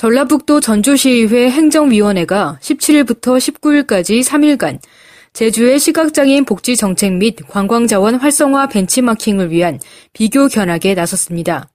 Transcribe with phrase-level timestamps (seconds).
[0.00, 4.78] 전라북도 전주시의회 행정위원회가 17일부터 19일까지 3일간
[5.34, 9.78] 제주의 시각장애인 복지 정책 및 관광자원 활성화 벤치마킹을 위한
[10.14, 11.68] 비교 견학에 나섰습니다.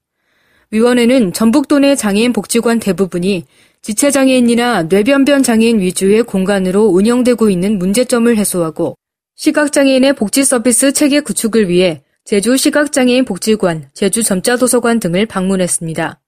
[0.72, 3.46] 위원회는 전북도 내 장애인 복지관 대부분이
[3.84, 8.98] 지체장애인이나 뇌변변 장애인 위주의 공간으로 운영되고 있는 문제점을 해소하고
[9.35, 16.21] 시각장애인의 복지 서비스 체계 구축을 위해 제주 시각장애인 복지관, 제주 점자도서관 등을 방문했습니다.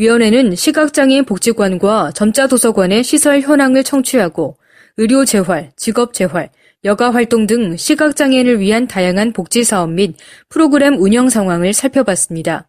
[0.00, 4.56] 위원회는 시각장애인 복지관과 점자 도서관의 시설 현황을 청취하고
[4.96, 6.48] 의료 재활, 직업 재활,
[6.84, 10.14] 여가 활동 등 시각장애인을 위한 다양한 복지 사업 및
[10.48, 12.66] 프로그램 운영 상황을 살펴봤습니다.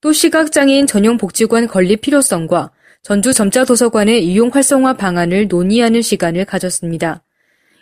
[0.00, 7.22] 또 시각장애인 전용 복지관 건립 필요성과 전주 점자 도서관의 이용 활성화 방안을 논의하는 시간을 가졌습니다.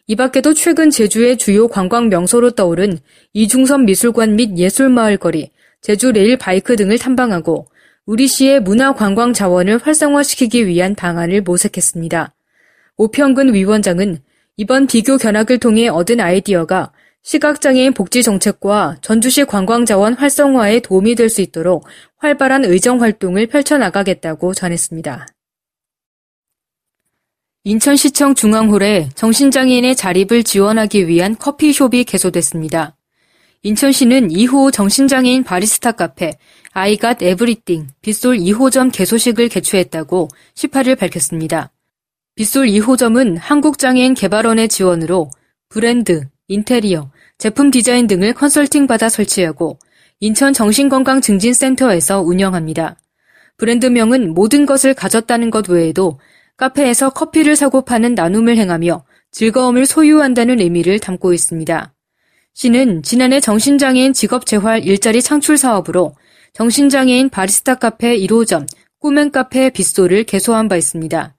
[0.06, 2.98] 이 밖에도 최근 제주의 주요 관광 명소로 떠오른
[3.32, 5.48] 이중섬 미술관 및 예술마을 거리,
[5.80, 7.71] 제주 레일 바이크 등을 탐방하고
[8.06, 12.34] 우리시의 문화관광 자원을 활성화시키기 위한 방안을 모색했습니다.
[12.96, 14.18] 오평근 위원장은
[14.56, 16.92] 이번 비교 견학을 통해 얻은 아이디어가
[17.22, 21.86] 시각장애인 복지 정책과 전주시 관광자원 활성화에 도움이 될 수 있도록
[22.18, 25.28] 활발한 의정 활동을 펼쳐나가겠다고 전했습니다.
[27.64, 32.96] 인천시청 중앙홀에 정신장애인의 자립을 지원하기 위한 커피숍이 개소됐습니다.
[33.64, 36.32] 인천시는 2호 정신장애인 바리스타 카페
[36.72, 41.70] 아이갓 에브리띵 빗솔 2호점 개소식을 개최했다고 18일 밝혔습니다.
[42.34, 45.30] 빗솔 2호점은 한국장애인 개발원의 지원으로
[45.68, 49.78] 브랜드, 인테리어, 제품 디자인 등을 컨설팅 받아 설치하고
[50.18, 52.96] 인천 정신건강증진센터에서 운영합니다.
[53.58, 56.18] 브랜드명은 모든 것을 가졌다는 것 외에도
[56.56, 61.94] 카페에서 커피를 사고 파는 나눔을 행하며 즐거움을 소유한다는 의미를 담고 있습니다.
[62.54, 66.14] 시는 지난해 정신장애인 직업재활 일자리 창출 사업으로
[66.52, 68.66] 정신장애인 바리스타 카페 1호점,
[68.98, 71.34] 꾸멘 카페 빗솔을 개소한 바 있습니다.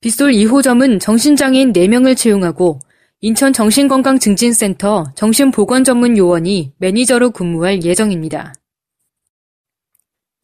[0.00, 2.80] 빗솔 2호점은 정신장애인 4명을 채용하고
[3.22, 8.52] 인천 정신건강증진센터 정신보건전문요원이 매니저로 근무할 예정입니다.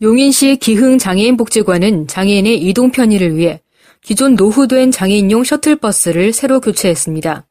[0.01, 3.61] 용인시 기흥장애인복지관은 장애인의 이동 편의를 위해
[4.01, 7.47] 기존 노후된 장애인용 셔틀버스를 새로 교체했습니다.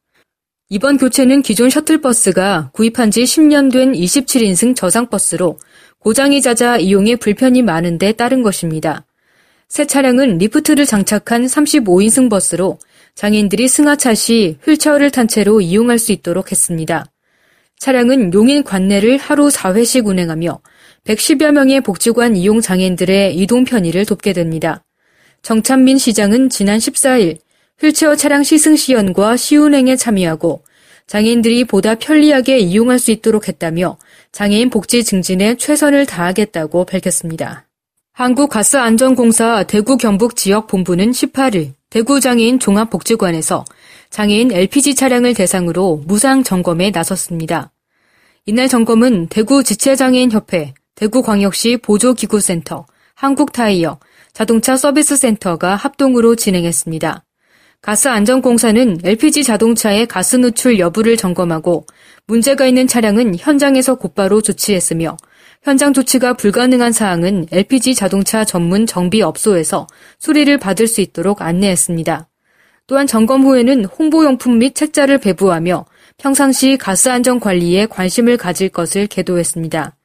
[0.74, 5.58] 이번 교체는 기존 셔틀버스가 구입한 지 10년 된 27인승 저상버스로
[5.98, 9.04] 고장이 잦아 이용에 불편이 많은데 따른 것입니다.
[9.68, 12.78] 새 차량은 리프트를 장착한 35인승 버스로
[13.14, 17.04] 장애인들이 승하차 시 휠체어를 탄 채로 이용할 수 있도록 했습니다.
[17.78, 20.58] 차량은 용인 관내를 하루 4회씩 운행하며
[21.04, 24.82] 110여 명의 복지관 이용 장애인들의 이동 편의를 돕게 됩니다.
[25.42, 27.36] 정찬민 시장은 지난 14일
[27.82, 30.62] 휠체어 차량 시승 시연과 시운행에 참여하고
[31.08, 33.98] 장애인들이 보다 편리하게 이용할 수 있도록 했다며
[34.30, 37.66] 장애인 복지 증진에 최선을 다하겠다고 밝혔습니다.
[38.12, 43.64] 한국가스안전공사 대구 경북 지역 본부는 18일 대구 장애인 종합복지관에서
[44.10, 47.72] 장애인 LPG 차량을 대상으로 무상 점검에 나섰습니다.
[48.46, 53.98] 이날 점검은 대구 지체장애인협회, 대구광역시 보조기구센터, 한국타이어,
[54.32, 57.24] 자동차 서비스센터가 합동으로 진행했습니다.
[57.82, 61.84] 가스안전공사는 LPG 자동차의 가스 누출 여부를 점검하고
[62.28, 65.16] 문제가 있는 차량은 현장에서 곧바로 조치했으며
[65.64, 69.88] 현장 조치가 불가능한 사항은 LPG 자동차 전문 정비 업소에서
[70.20, 72.28] 수리를 받을 수 있도록 안내했습니다.
[72.86, 75.84] 또한 점검 후에는 홍보용품 및 책자를 배부하며
[76.18, 79.96] 평상시 가스 안전 관리에 관심을 가질 것을 계도했습니다.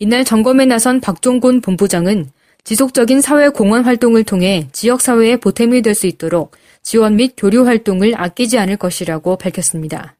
[0.00, 2.28] 이날 점검에 나선 박종곤 본부장은
[2.64, 6.52] 지속적인 사회 공헌 활동을 통해 지역 사회에 보탬이 될 수 있도록
[6.82, 10.16] 지원 및 교류 활동을 아끼지 않을 것이라고 밝혔습니다.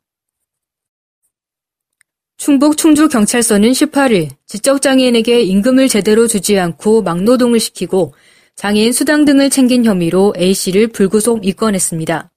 [2.36, 8.14] 충북 충주 경찰서는 18일 지적장애인에게 임금을 제대로 주지 않고 막노동을 시키고
[8.54, 12.30] 장애인 수당 등을 챙긴 혐의로 A씨를 불구속 입건했습니다.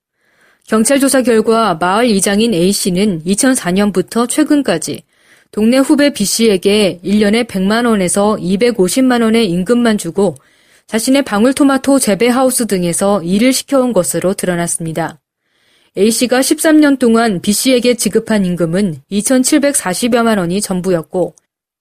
[0.67, 5.03] 경찰 조사 결과 마을 이장인 A씨는 2004년부터 최근까지
[5.51, 10.35] 동네 후배 B씨에게 1년에 100만 원에서 250만 원의 임금만 주고
[10.91, 15.21] 자신의 방울토마토 재배하우스 등에서 일을 시켜온 것으로 드러났습니다.
[15.97, 21.33] A씨가 13년 동안 B씨에게 지급한 임금은 2,740여만 원이 전부였고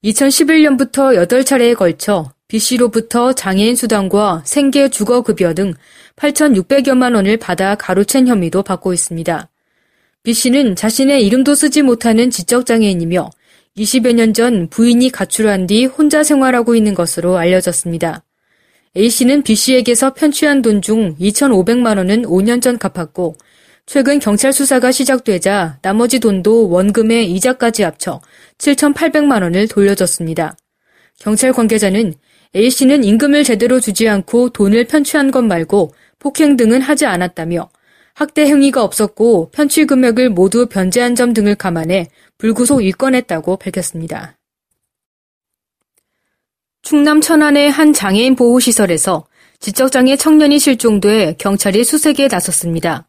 [0.05, 5.73] 2011년부터 8차례에 걸쳐 B씨로부터 장애인 수당과 생계 주거급여 등
[6.15, 9.49] 8,600여만 원을 받아 가로챈 혐의도 받고 있습니다.
[10.23, 13.29] B씨는 자신의 이름도 쓰지 못하는 지적장애인이며
[13.75, 18.23] 20여 년 전 부인이 가출한 뒤 혼자 생활하고 있는 것으로 알려졌습니다.
[18.97, 23.35] A씨는 B씨에게서 편취한 돈 중 2,500만 원은 5년 전 갚았고
[23.85, 28.19] 최근 경찰 수사가 시작되자 나머지 돈도 원금의 이자까지 합쳐
[28.57, 30.57] 7,800만 원을 돌려줬습니다.
[31.19, 32.13] 경찰 관계자는
[32.53, 37.69] A씨는 임금을 제대로 주지 않고 돈을 편취한 것 말고 폭행 등은 하지 않았다며
[38.13, 44.37] 학대 행위가 없었고 편취 금액을 모두 변제한 점 등을 감안해 불구속 입건했다고 밝혔습니다.
[46.81, 49.25] 충남 천안의 한 장애인 보호시설에서
[49.59, 53.07] 지적장애 청년이 실종돼 경찰이 수색에 나섰습니다.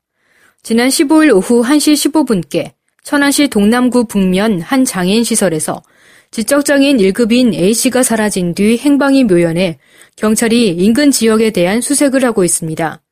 [0.62, 2.72] 지난 15일 오후 1시 15분께
[3.02, 5.82] 천안시 동남구 북면 한 장애인 시설에서
[6.30, 9.78] 지적장애인 1급인 A씨가 사라진 뒤 행방이 묘연해
[10.16, 13.02] 경찰이 인근 지역에 대한 수색을 하고 있습니다.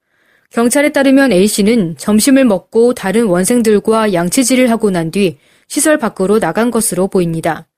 [0.50, 7.08] 경찰에 따르면 A씨는 점심을 먹고 다른 원생들과 양치질을 하고 난 뒤 시설 밖으로 나간 것으로
[7.08, 7.69] 보입니다.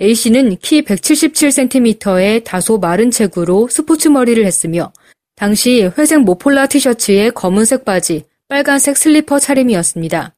[0.00, 4.92] A씨는 키 177cm의 다소 마른 체구로 스포츠 머리를 했으며
[5.36, 10.34] 당시 회색 모폴라 티셔츠에 검은색 바지, 빨간색 슬리퍼 차림이었습니다.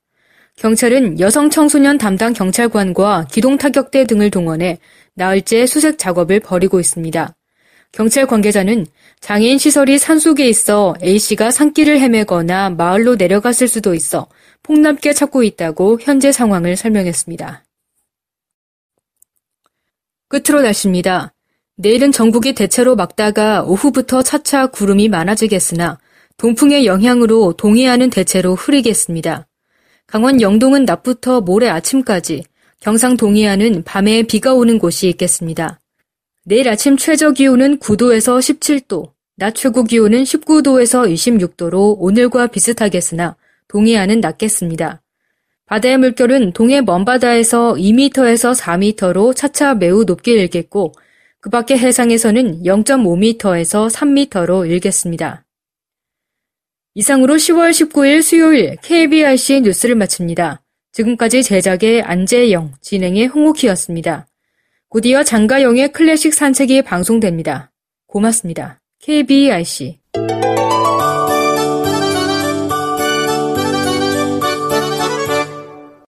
[0.57, 4.79] 경찰은 여성 청소년 담당 경찰관과 기동 타격대 등을 동원해
[5.15, 7.35] 나흘째 수색 작업을 벌이고 있습니다.
[7.93, 8.87] 경찰 관계자는
[9.21, 14.27] 장애인 시설이 산 속에 있어 A씨가 산길을 헤매거나 마을로 내려갔을 수도 있어
[14.63, 17.66] 폭넓게 찾고 있다고 현재 상황을 설명했습니다.
[20.37, 21.33] 끝으로 날씨입니다.
[21.77, 25.99] 내일은 전국이 대체로 막다가 오후부터 차차 구름이 많아지겠으나
[26.37, 29.47] 동풍의 영향으로 동해안은 대체로 흐리겠습니다.
[30.07, 32.45] 강원 영동은 낮부터 모레 아침까지,
[32.81, 35.81] 경상 동해안은 밤에 비가 오는 곳이 있겠습니다.
[36.45, 43.37] 내일 아침 최저 기온은 9도에서 17도, 낮 최고 기온은 19도에서 26도로 오늘과 비슷하겠으나
[43.69, 45.03] 동해안은 낮겠습니다.
[45.67, 50.93] 바다의 물결은 동해 먼바다에서 2m에서 4m로 차차 매우 높게 일겠고
[51.41, 55.45] 그 밖의 해상에서는 0.5m에서 3m로 일겠습니다.
[56.95, 60.63] 이상으로 10월 19일 수요일 KBRC 뉴스를 마칩니다.
[60.93, 64.27] 지금까지 제작의 안재영, 진행의 홍옥희였습니다.
[64.89, 67.71] 곧이어 장가영의 클래식 산책이 방송됩니다.
[68.07, 68.81] 고맙습니다.
[69.03, 69.99] KBRC